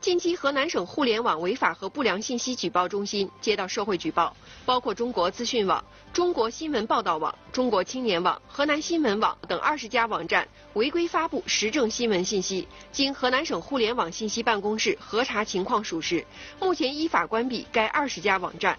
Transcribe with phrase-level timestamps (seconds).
[0.00, 12.68] 近期，河南省互联网违法和不良信息举报中心接到社会举报，包括中国资讯网、中国新闻报道网、中国青年网、河南新闻网等二十家网站违规发布时政新闻信息。
[12.92, 16.24] 经河南省互联网信息办公室核查情况属实，
[16.60, 18.78] 目前依法关闭该二十家网站。